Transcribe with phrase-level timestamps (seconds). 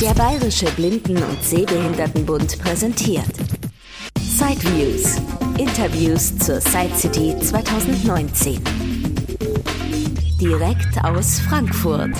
[0.00, 3.24] Der Bayerische Blinden- und Sehbehindertenbund präsentiert
[4.20, 5.16] Sideviews.
[5.56, 8.62] Interviews zur Side City 2019.
[10.38, 12.10] Direkt aus Frankfurt.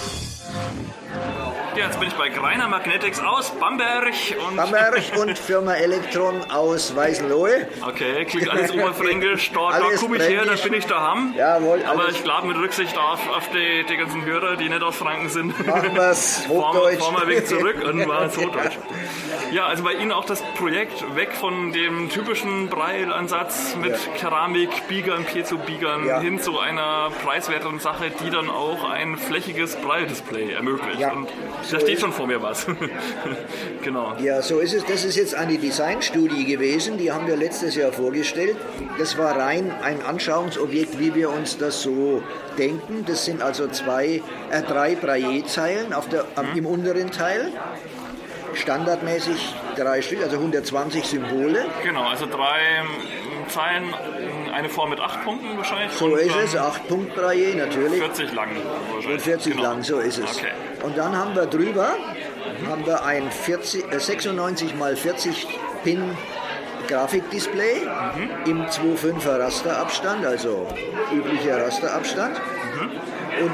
[1.96, 4.12] Jetzt bin ich bei Greiner Magnetics aus Bamberg
[4.46, 4.57] und.
[4.57, 7.69] Bamberg und Firma Elektron aus Weißenlohe.
[7.87, 9.50] Okay, klingt alles oberfränkisch.
[9.52, 11.32] Da, da komme ich her, da bin ich daheim.
[11.37, 14.96] Jawohl, Aber ich glaube, mit Rücksicht auf, auf die, die ganzen Hörer, die nicht aus
[14.96, 16.14] Franken sind, Machen wir-
[16.48, 16.98] Hochdeutsch.
[16.98, 18.77] fahren wir einen Weg zurück und machen es Hochdeutsch.
[19.52, 23.98] Ja, also bei Ihnen auch das Projekt weg von dem typischen Breilansatz mit Ja.
[24.19, 26.20] Keramik, Biegern, Piezo-Biegern Ja.
[26.20, 31.01] hin zu einer preiswerteren Sache, die dann auch ein flächiges Braille-Display ermöglicht.
[31.01, 31.12] Ja.
[31.12, 31.28] Und
[31.70, 32.66] da steht schon vor mir was.
[33.82, 34.14] genau.
[34.20, 34.84] Ja, so ist es.
[34.84, 38.56] Das ist jetzt eine Designstudie gewesen, die haben wir letztes Jahr vorgestellt.
[38.98, 42.22] Das war rein ein Anschauungsobjekt, wie wir uns das so
[42.59, 43.04] denken.
[43.06, 47.52] Das sind also zwei, äh, drei Braille-Zeilen am, im unteren Teil.
[48.54, 51.66] Standardmäßig drei Stück, also 120 Symbole.
[51.84, 53.95] Genau, also drei ähm, Zeilen,
[54.52, 55.93] eine Form mit acht Punkten wahrscheinlich.
[55.93, 57.98] So und ist es, 8 Punkt Braille natürlich.
[58.00, 58.48] 40 lang.
[58.93, 59.09] wahrscheinlich.
[59.12, 59.62] Und 40 Genau.
[59.68, 60.37] lang, so ist es.
[60.38, 60.52] Okay.
[60.87, 61.96] Und dann haben wir drüber
[62.70, 65.47] haben wir ein 40, äh, 96 mal 40
[65.82, 66.16] Pin
[66.88, 68.31] Grafikdisplay Mhm.
[68.50, 70.66] im 2,5er Rasterabstand, also
[71.12, 72.37] üblicher Rasterabstand.
[72.37, 72.91] Mhm.
[73.44, 73.53] Und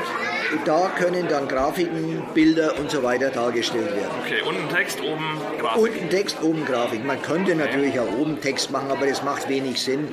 [0.66, 4.10] da können dann Grafiken, Bilder und so weiter dargestellt werden.
[4.22, 5.24] Okay, und ein Text oben
[5.58, 5.82] Grafik.
[5.82, 7.04] Und ein Text oben Grafik.
[7.06, 10.08] Man könnte natürlich auch oben Text machen, aber das macht wenig Sinn,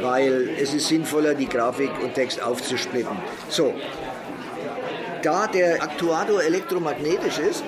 [0.00, 3.18] weil es ist sinnvoller, die Grafik und Text aufzusplitten.
[3.50, 3.74] So,
[5.22, 7.64] da der Aktuator elektromagnetisch ist,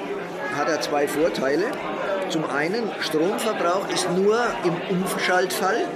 [0.56, 1.64] hat er zwei Vorteile.
[2.28, 5.86] Zum einen, Stromverbrauch ist nur im Umschaltfall.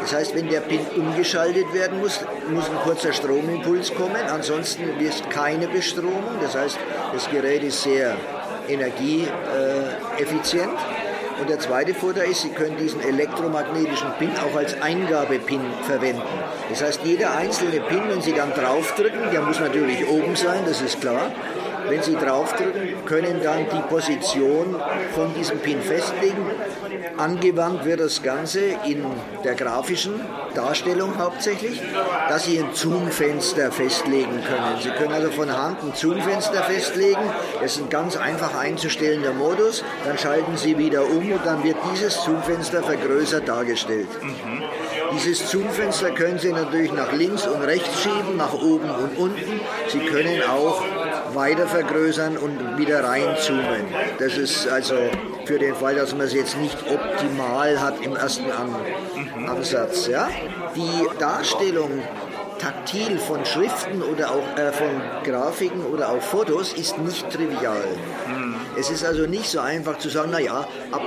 [0.00, 4.22] Das heißt, wenn der Pin umgeschaltet werden muss, muss ein kurzer Stromimpuls kommen.
[4.32, 6.38] Ansonsten ist keine Bestromung.
[6.40, 6.78] Das heißt,
[7.12, 8.16] das Gerät ist sehr
[8.68, 10.78] energieeffizient.
[11.40, 16.22] Und der zweite Vorteil ist, Sie können diesen elektromagnetischen Pin auch als Eingabepin verwenden.
[16.70, 20.80] Das heißt, jeder einzelne Pin, wenn Sie dann draufdrücken, der muss natürlich oben sein, das
[20.80, 21.32] ist klar.
[21.88, 24.76] Wenn Sie draufdrücken, können dann die Position
[25.14, 26.46] von diesem Pin festlegen.
[27.16, 29.04] Angewandt wird das Ganze in
[29.44, 30.20] der grafischen
[30.54, 31.82] Darstellung hauptsächlich,
[32.28, 34.80] dass Sie ein Zoomfenster festlegen können.
[34.80, 37.20] Sie können also von Hand ein Zoomfenster festlegen.
[37.60, 39.84] Das ist ein ganz einfach einzustellender Modus.
[40.04, 44.08] Dann schalten Sie wieder um und dann wird dieses Zoomfenster vergrößert dargestellt.
[45.14, 49.60] Dieses Zoomfenster können Sie natürlich nach links und rechts schieben, nach oben und unten.
[49.88, 50.82] Sie können auch
[51.34, 53.86] weiter vergrößern und wieder reinzoomen.
[54.18, 54.94] Das ist also
[55.44, 58.74] für den Fall, dass man es jetzt nicht optimal hat im ersten An
[59.46, 60.06] Ansatz.
[60.06, 60.28] Ja?
[60.76, 62.02] Die Darstellung
[62.58, 67.84] taktil von Schriften oder auch äh, von Grafiken oder auch Fotos ist nicht trivial.
[68.78, 71.02] Es ist also nicht so einfach zu sagen, naja, ab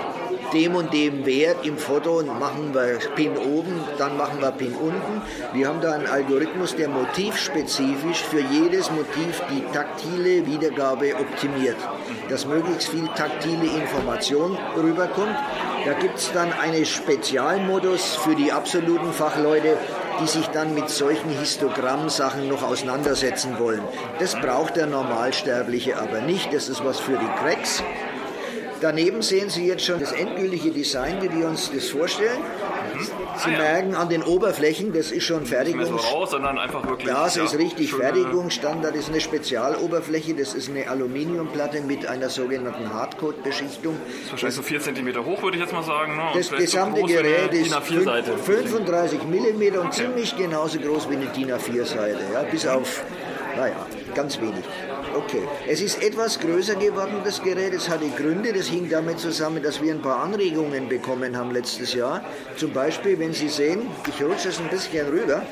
[0.53, 5.21] dem und dem Wert im Foto machen wir Pin oben, dann machen wir Pin unten.
[5.53, 11.77] Wir haben da einen Algorithmus, der motivspezifisch für jedes Motiv die taktile Wiedergabe optimiert,
[12.29, 15.35] dass möglichst viel taktile Information rüberkommt.
[15.85, 19.77] Da gibt es dann einen Spezialmodus für die absoluten Fachleute,
[20.21, 23.81] die sich dann mit solchen Histogrammsachen noch auseinandersetzen wollen.
[24.19, 27.83] Das braucht der Normalsterbliche aber nicht, das ist was für die Cracks.
[28.83, 32.41] Daneben sehen Sie jetzt schon das endgültige Design, wie wir uns das vorstellen.
[33.37, 33.57] Sie Ah, ja.
[33.57, 37.07] merken an den Oberflächen, das ist schon mehr so raus, sondern einfach wirklich.
[37.11, 37.89] Das ist richtig.
[37.89, 40.33] schöne- Fertigungsstandard ist eine Spezialoberfläche.
[40.35, 43.95] Das ist eine Aluminiumplatte mit einer sogenannten Hardcoat-Beschichtung.
[44.23, 46.15] ist Wahrscheinlich so 4 cm hoch, würde ich jetzt mal sagen.
[46.15, 46.23] Ne?
[46.35, 48.37] Das so gesamte eine Gerät ist DIN A4-Seite.
[48.37, 52.19] 35 mm und ziemlich genauso groß wie eine DIN A4-Seite.
[52.33, 53.03] Ja, bis auf,
[53.57, 53.75] naja,
[54.15, 54.63] ganz wenig.
[55.15, 55.43] Okay.
[55.67, 57.71] Es ist etwas größer geworden, das Gerät.
[57.73, 58.51] Es hatte Gründe.
[58.51, 62.25] Das hing damit zusammen, dass wir ein paar Anregungen bekommen haben letztes Jahr.
[62.55, 65.43] Zum Beispiel, wenn Sie sehen, ich rutsche es ein bisschen rüber.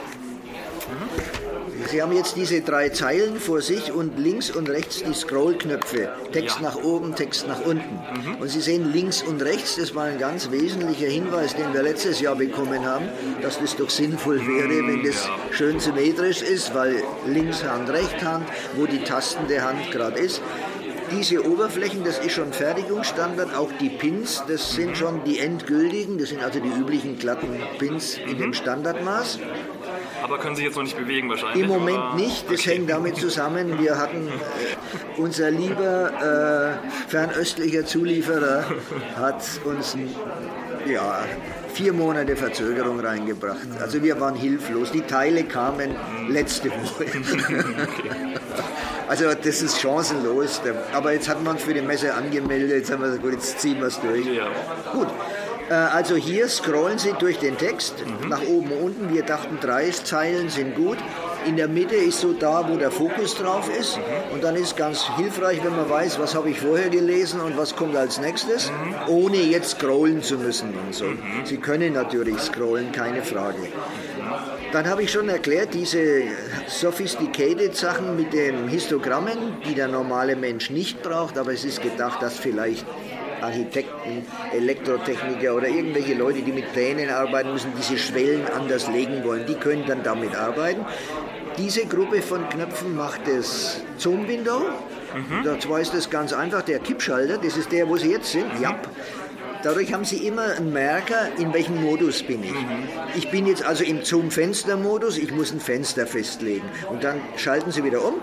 [1.89, 6.09] Sie haben jetzt diese drei Zeilen vor sich und links und rechts die Scrollknöpfe.
[6.33, 6.63] Text Ja.
[6.63, 7.97] nach oben, Text nach unten.
[8.41, 12.19] Und Sie sehen links und rechts, das war ein ganz wesentlicher Hinweis, den wir letztes
[12.19, 13.07] Jahr bekommen haben,
[13.41, 18.47] dass das doch sinnvoll wäre, wenn das schön symmetrisch ist, weil links Hand, rechts Hand,
[18.75, 20.41] wo die Tasten der Hand gerade ist.
[21.11, 26.29] Diese Oberflächen, das ist schon Fertigungsstandard, auch die Pins, das sind schon die endgültigen, das
[26.29, 29.40] sind also die üblichen glatten Pins in dem Standardmaß.
[30.23, 31.63] Aber können sich jetzt noch nicht bewegen wahrscheinlich?
[31.63, 32.16] Im Moment oder?
[32.16, 32.75] nicht, das Okay.
[32.75, 38.66] hängt damit zusammen, wir hatten, äh, unser lieber äh, fernöstlicher Zulieferer
[39.16, 39.97] hat uns
[40.87, 41.23] ja,
[41.73, 43.58] vier Monate Verzögerung reingebracht.
[43.81, 45.96] Also wir waren hilflos, die Teile kamen
[46.29, 47.05] letzte Woche.
[49.11, 50.61] Also das ist chancenlos.
[50.93, 53.78] Aber jetzt hat man für die Messe angemeldet, jetzt haben wir gesagt, gut, jetzt ziehen
[53.81, 54.25] wir es durch.
[54.25, 54.47] Ja.
[54.93, 55.09] Gut.
[55.69, 57.93] Äh, Also hier scrollen Sie durch den Text,
[58.29, 59.13] nach oben und unten.
[59.13, 60.97] Wir dachten, drei Zeilen sind gut.
[61.46, 63.99] In der Mitte ist so da, wo der Fokus drauf ist.
[64.31, 67.75] Und dann ist ganz hilfreich, wenn man weiß, was habe ich vorher gelesen und was
[67.75, 68.72] kommt als nächstes,
[69.08, 71.08] ohne jetzt scrollen zu müssen und so.
[71.43, 73.67] Sie können natürlich scrollen, keine Frage.
[74.72, 76.23] Dann habe ich schon erklärt, diese
[76.68, 82.22] sophisticated Sachen mit den Histogrammen, die der normale Mensch nicht braucht, aber es ist gedacht,
[82.22, 82.85] dass vielleicht
[83.41, 89.46] Architekten, Elektrotechniker oder irgendwelche Leute, die mit Plänen arbeiten müssen, diese Schwellen anders legen wollen,
[89.46, 90.85] die können dann damit arbeiten.
[91.58, 94.62] Diese Gruppe von Knöpfen macht das Zoom Window.
[95.44, 98.46] Da zwar ist das ganz einfach, der Kippschalter, das ist der, wo Sie jetzt sind.
[98.62, 98.79] Ja.
[99.63, 102.53] Dadurch haben Sie immer einen Merker, in welchem Modus bin ich.
[103.16, 106.67] Ich bin jetzt also im Zoom-Fenster-Modus, ich muss ein Fenster festlegen.
[106.90, 108.16] Und dann schalten Sie wieder um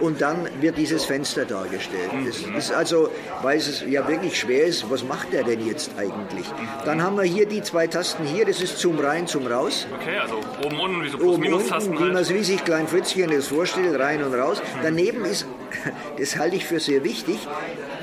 [0.00, 2.10] und dann wird dieses Fenster dargestellt.
[2.24, 3.10] Das ist also,
[3.42, 6.46] weil es ja wirklich schwer ist, was macht er denn jetzt eigentlich?
[6.84, 9.86] Dann haben wir hier die zwei Tasten hier, das ist Zoom rein, Zoom raus.
[9.94, 12.26] Okay, also oben, unten, wie so Oben, unten, Plus-Minus-Tasten wie man halt.
[12.26, 14.62] es wie sich Klein Fritzchen das vorstellt, rein und raus.
[14.82, 15.46] Daneben ist,
[16.18, 17.38] das halte ich für sehr wichtig,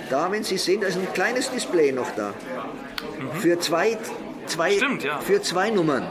[0.09, 2.33] da, wenn Sie sehen, da ist ein kleines Display noch da.
[3.39, 3.97] Für zwei,
[4.47, 5.19] zwei, Stimmt, ja.
[5.19, 6.07] für zwei Nummern.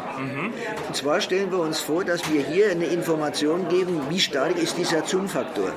[0.87, 4.77] Und zwar stellen wir uns vor, dass wir hier eine Information geben, wie stark ist
[4.77, 5.73] dieser Zoom-Faktor.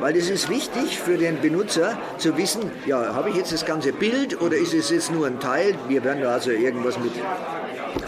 [0.00, 3.92] Weil das ist wichtig für den Benutzer zu wissen, ja, habe ich jetzt das ganze
[3.92, 5.74] Bild oder ist es jetzt nur ein Teil?
[5.88, 7.12] Wir werden da also irgendwas mit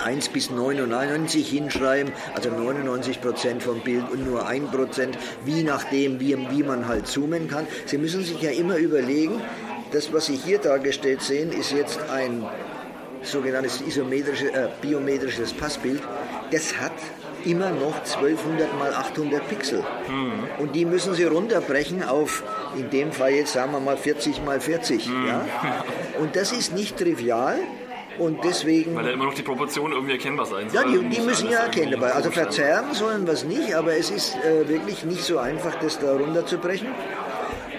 [0.02, 6.20] 1 bis 99 hinschreiben, also 99 Prozent vom Bild und nur 1 Prozent, wie nachdem,
[6.20, 7.67] wie, wie man halt zoomen kann.
[7.87, 9.41] Sie müssen sich ja immer überlegen,
[9.94, 12.44] das, was Sie hier dargestellt sehen, ist jetzt ein
[13.23, 16.02] sogenanntes isometrische, äh, biometrisches Passbild.
[16.50, 16.93] Das hat
[17.44, 19.85] immer noch 1200 mal 800 Pixel.
[20.58, 22.43] Und die müssen Sie runterbrechen auf,
[22.76, 25.06] in dem Fall jetzt sagen wir mal 40 mal 40.
[25.06, 25.44] Ja?
[26.20, 27.58] Und das ist nicht trivial.
[28.19, 30.82] Und deswegen Weil ja immer noch die Proportion irgendwie erkennbar sein soll.
[30.82, 34.37] ja, die, die müssen ja Aber also verzerren sollen wir es nicht, aber es ist
[34.37, 36.88] äh, wirklich nicht so einfach, das da runterzubrechen.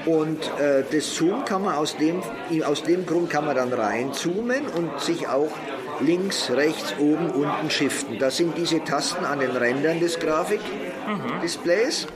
[0.05, 2.21] Und äh, das Zoom kann man aus dem,
[2.63, 5.51] aus dem Grund kann man dann reinzoomen und sich auch
[5.99, 8.19] links, rechts, oben, unten shiften.
[8.19, 12.07] Das sind diese Tasten an den Rändern des Grafikdisplays.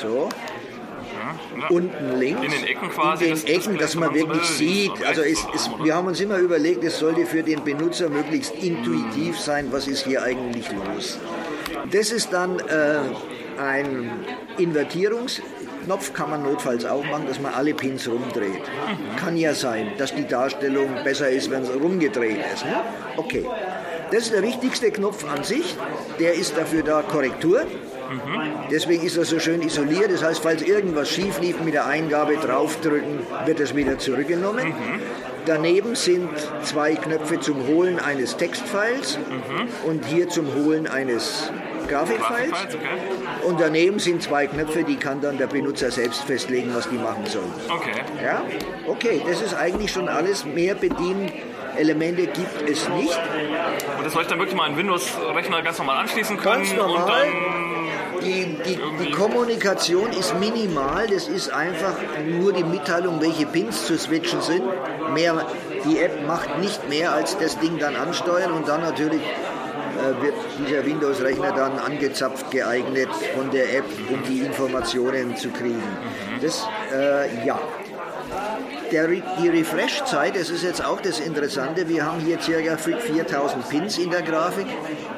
[0.00, 0.28] So.
[1.58, 1.68] Ja.
[1.68, 2.42] Unten links.
[2.42, 5.04] In den Ecken quasi In den Ecken, dass man man so wirklich will, sieht.
[5.04, 9.38] Also es, es, wir haben uns immer überlegt, es sollte für den Benutzer möglichst intuitiv
[9.38, 11.18] sein, was ist hier eigentlich los.
[11.90, 12.98] Das ist dann äh,
[13.60, 14.10] ein
[15.84, 18.62] Invertierungsknopf, kann man notfalls auch machen, dass man alle Pins rumdreht.
[19.18, 22.64] Kann ja sein, dass die Darstellung besser ist, wenn es rumgedreht ist.
[22.64, 22.76] Ne?
[23.16, 23.44] Okay.
[24.10, 25.76] Das ist der wichtigste Knopf an sich.
[26.18, 27.62] Der ist dafür da Korrektur.
[28.70, 30.12] Deswegen ist er so schön isoliert.
[30.12, 34.74] Das heißt, falls irgendwas schief lief mit der Eingabe draufdrücken, wird es wieder zurückgenommen.
[35.46, 36.30] Daneben sind
[36.62, 39.18] zwei Knöpfe zum Holen eines Textfiles
[39.84, 41.50] und hier zum Holen eines
[41.88, 42.50] Grafikfiles.
[42.50, 43.13] Grafikfiles, okay.
[43.44, 47.26] Und daneben sind zwei Knöpfe, die kann dann der Benutzer selbst festlegen, was die machen
[47.26, 47.52] sollen.
[47.68, 47.92] Okay.
[48.22, 48.42] Ja?
[48.86, 50.44] Okay, das ist eigentlich schon alles.
[50.44, 53.18] Mehr Bedienelemente gibt es nicht.
[53.98, 56.62] Und das soll ich dann wirklich mal einen Windows-Rechner ganz normal anschließen können?
[56.62, 57.26] Ganz normal.
[58.22, 61.94] Die, die, die Kommunikation ist minimal, das ist einfach
[62.26, 64.62] nur die Mitteilung, welche Pins zu switchen sind.
[65.12, 65.46] Mehr,
[65.84, 70.34] die App macht nicht mehr als das Ding dann ansteuern und dann natürlich äh, wird
[70.58, 75.82] dieser Windows-Rechner dann angezapft geeignet von der App, um die Informationen zu kriegen.
[76.40, 77.60] Das, äh, ja.
[78.90, 82.76] Der, die Refresh-Zeit, das ist jetzt auch das Interessante, wir haben hier ca.
[82.76, 84.66] 4000 Pins in der Grafik,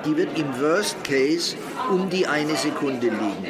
[0.05, 1.57] die wird im Worst Case
[1.90, 3.47] um die eine Sekunde liegen.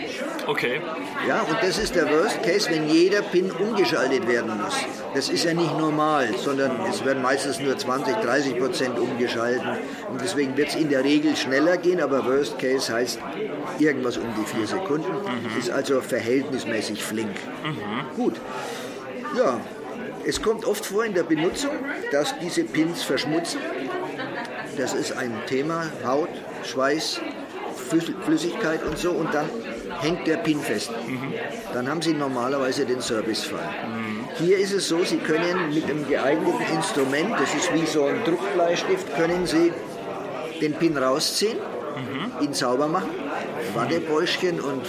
[0.46, 0.80] Okay.
[1.26, 4.74] Ja, und das ist der Worst Case, wenn jeder Pin umgeschaltet werden muss.
[5.14, 9.68] Das ist ja nicht normal, sondern es werden meistens nur 20, 30 Prozent umgeschalten.
[10.10, 13.18] Und deswegen wird es in der Regel schneller gehen, aber Worst Case heißt
[13.78, 15.10] irgendwas um die vier Sekunden.
[15.58, 17.34] Ist also verhältnismäßig flink.
[18.14, 18.34] Gut.
[19.36, 19.58] Ja,
[20.24, 21.72] es kommt oft vor in der Benutzung,
[22.12, 23.60] dass diese Pins verschmutzen.
[24.76, 26.28] Das ist ein Thema, Haut,
[26.64, 27.20] Schweiß,
[27.90, 29.10] Flüss- Flüssigkeit und so.
[29.10, 29.48] Und dann
[30.00, 30.90] hängt der Pin fest.
[31.72, 33.68] Dann haben Sie normalerweise den Servicefall.
[34.38, 38.24] Hier ist es so, Sie können mit einem geeigneten Instrument, das ist wie so ein
[38.24, 39.72] Druckbleistift, können Sie
[40.60, 41.58] den Pin rausziehen,
[42.40, 43.10] ihn sauber machen,
[43.74, 44.82] Wattebäuschen und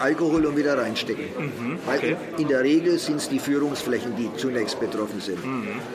[0.00, 1.24] Alkohol und wieder reinstecken.
[1.86, 5.38] Weil in der Regel sind es die Führungsflächen, die zunächst betroffen sind.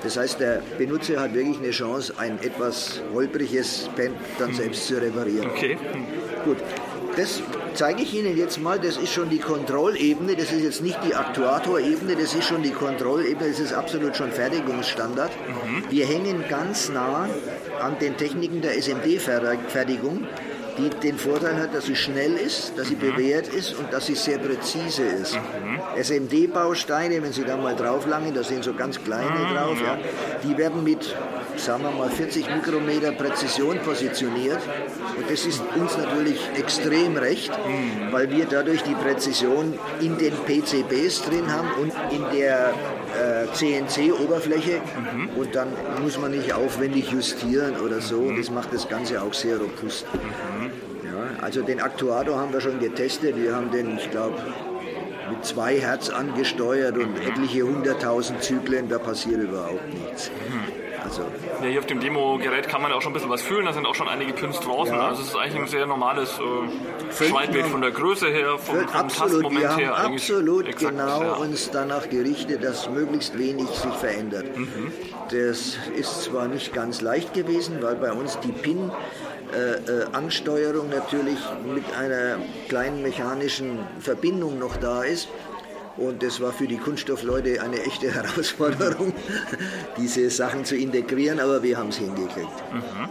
[0.03, 5.01] Das heißt, der Benutzer hat wirklich eine Chance, ein etwas holpriges Pen dann selbst zu
[5.01, 5.49] reparieren.
[5.49, 5.77] Okay.
[6.43, 6.57] Gut.
[7.15, 7.41] Das
[7.75, 11.13] zeige ich Ihnen jetzt mal, das ist schon die Kontrollebene, das ist jetzt nicht die
[11.13, 15.31] Aktuatorebene, das ist schon die Kontrollebene, das ist absolut schon Fertigungsstandard.
[15.47, 15.83] Mhm.
[15.89, 17.29] Wir hängen ganz nah
[17.79, 20.27] an den Techniken der SMD-Fertigung
[20.77, 23.15] die den Vorteil hat, dass sie schnell ist, dass sie mhm.
[23.15, 25.35] bewährt ist und dass sie sehr präzise ist.
[25.35, 25.79] Mhm.
[26.01, 29.53] SMD-Bausteine, wenn Sie da mal drauf langen, da sind so ganz kleine mhm.
[29.53, 29.97] drauf, ja,
[30.43, 31.15] die werden mit,
[31.59, 34.59] sagen wir mal, 40 Mikrometer Präzision positioniert.
[35.17, 38.11] Und das ist uns natürlich extrem recht, mhm.
[38.11, 42.73] weil wir dadurch die Präzision in den PCBs drin haben und in der
[43.19, 44.81] äh, CNC-Oberfläche.
[45.13, 45.29] Mhm.
[45.37, 45.69] Und dann
[46.01, 48.21] muss man nicht aufwendig justieren oder so.
[48.21, 48.37] Mhm.
[48.37, 50.05] Das macht das Ganze auch sehr robust.
[51.41, 53.35] Also den Aktuator haben wir schon getestet.
[53.35, 54.37] Wir haben den, ich glaube,
[55.29, 60.31] mit zwei Hertz angesteuert und etliche hunderttausend Zyklen, da passiert überhaupt nichts.
[61.03, 61.23] Also
[61.61, 63.85] ja, hier auf dem Demo-Gerät kann man auch schon ein bisschen was fühlen, da sind
[63.85, 64.95] auch schon einige Pins draußen.
[64.95, 65.07] Ja.
[65.07, 68.95] Also es ist eigentlich ein sehr normales äh, Schweißbild von der Größe her, vom, vom
[68.95, 69.97] absolut, wir haben her.
[69.97, 71.33] Absolut exakt, genau ja.
[71.33, 74.57] uns danach gerichtet, dass möglichst wenig sich verändert.
[74.57, 74.91] Mhm.
[75.29, 78.91] Das ist zwar nicht ganz leicht gewesen, weil bei uns die Pin
[79.53, 82.37] äh, äh, Ansteuerung natürlich mit einer
[82.69, 85.27] kleinen mechanischen Verbindung noch da ist.
[85.97, 89.13] Und das war für die Kunststoffleute eine echte Herausforderung,
[89.97, 92.73] diese Sachen zu integrieren, aber wir haben es hingekriegt.
[92.73, 93.09] Mhm.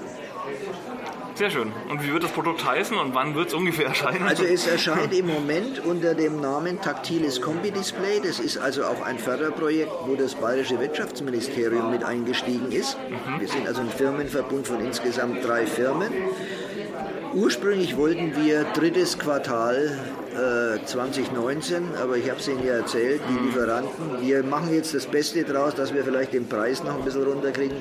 [1.35, 1.73] Sehr schön.
[1.89, 4.23] Und wie wird das Produkt heißen und wann wird es ungefähr erscheinen?
[4.23, 8.21] Also es erscheint im Moment unter dem Namen Taktiles Kombi-Display.
[8.23, 12.99] Das ist also auch ein Förderprojekt, wo das Bayerische Wirtschaftsministerium mit eingestiegen ist.
[13.09, 13.41] Mhm.
[13.41, 16.13] Wir sind also ein Firmenverbund von insgesamt drei Firmen.
[17.35, 19.99] Ursprünglich wollten wir drittes Quartal
[20.33, 23.47] äh, 2019, aber ich habe es Ihnen ja erzählt, die mhm.
[23.47, 27.25] Lieferanten, wir machen jetzt das Beste draus, dass wir vielleicht den Preis noch ein bisschen
[27.25, 27.77] runterkriegen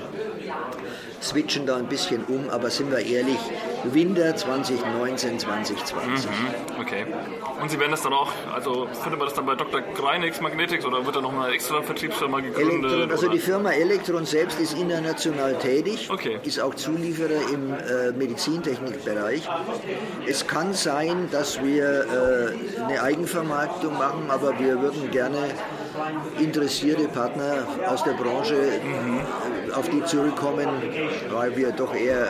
[1.21, 3.37] switchen da ein bisschen um, aber sind wir ehrlich,
[3.83, 6.29] Winter 2019, 2020.
[6.29, 7.05] Mhm, okay.
[7.61, 9.81] Und Sie werden das dann auch, also findet man das dann bei Dr.
[9.81, 12.91] Greinix Magnetics oder wird da noch eine extra Vertriebsfirma gegründet?
[12.91, 16.39] Elektron, also die Firma Elektron selbst ist international tätig, okay.
[16.43, 19.47] ist auch Zulieferer im äh, Medizintechnikbereich.
[20.27, 22.40] Es kann sein, dass wir äh,
[22.87, 25.37] eine Eigenvermarktung machen, aber wir würden gerne
[26.39, 29.21] interessierte Partner aus der Branche mhm.
[29.73, 30.67] auf die zurückkommen,
[31.31, 32.29] weil wir doch eher,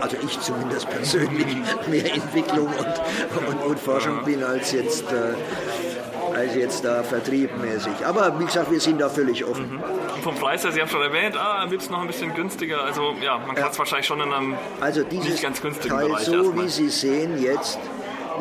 [0.00, 1.56] also ich zumindest persönlich,
[1.88, 8.06] mehr Entwicklung und, und, und Forschung bin als jetzt, äh, als jetzt da vertriebmäßig.
[8.06, 9.74] Aber wie gesagt, wir sind da völlig offen.
[9.74, 10.22] Mhm.
[10.22, 12.82] Vom Preis her, Sie haben schon erwähnt, ah, wird es noch ein bisschen günstiger.
[12.84, 13.78] Also ja, man kann es ja.
[13.78, 16.64] wahrscheinlich schon in einem also nicht ganz günstigen Teil Bereich so erstmal.
[16.64, 17.78] wie Sie sehen jetzt,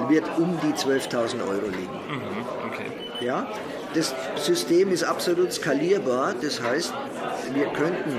[0.10, 2.00] wird um die 12.000 Euro liegen.
[2.10, 2.86] Mhm, okay.
[3.20, 3.48] Ja,
[3.94, 6.34] das System ist absolut skalierbar.
[6.42, 6.94] Das heißt,
[7.54, 8.18] wir könnten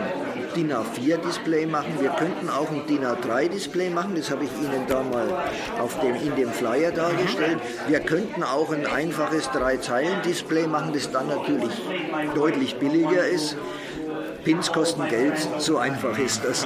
[0.55, 5.03] DIN A4-Display machen, wir könnten auch ein DIN A3-Display machen, das habe ich Ihnen da
[5.03, 5.27] mal
[5.81, 7.59] auf dem, in dem Flyer dargestellt.
[7.89, 11.73] Wir könnten auch ein einfaches Drei-Zeilen-Display machen, das dann natürlich
[12.35, 13.57] deutlich billiger ist.
[14.45, 16.65] Pins kosten Geld, so einfach ist das.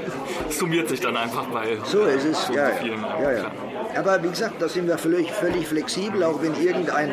[0.50, 3.02] Summiert sich dann einfach bei so ist es, so ja, vielen.
[3.02, 3.52] Ja, ja.
[3.96, 7.12] Aber wie gesagt, da sind wir völlig, völlig flexibel, auch wenn irgendein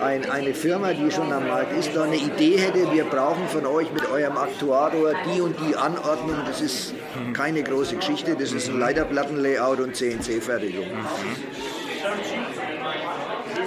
[0.00, 3.66] ein, eine Firma, die schon am Markt ist, da eine Idee hätte, wir brauchen von
[3.66, 6.94] euch mit eurem Aktuator die und die Anordnung, das ist
[7.34, 10.86] keine große Geschichte, das ist ein Leiterplattenlayout und CNC-Fertigung.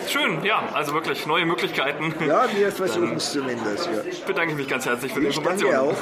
[0.10, 2.14] Schön, ja, also wirklich neue Möglichkeiten.
[2.26, 3.88] Ja, wir versuchen es zumindest.
[3.88, 4.02] Ja.
[4.26, 5.74] Bedanke mich ganz herzlich für die ich Informationen.
[5.74, 5.98] Danke auch.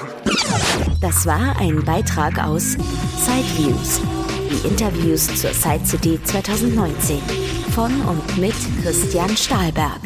[1.02, 2.78] Das war ein Beitrag aus
[3.18, 4.02] Sideviews,
[4.50, 7.22] die Interviews zur Side City 2019
[7.74, 10.00] von und mit Christian Stahlberg.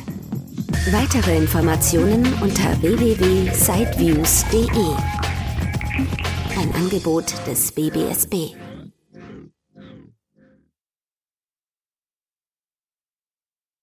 [0.92, 4.96] Weitere Informationen unter www.sideviews.de.
[6.60, 8.56] Ein Angebot des BBSB.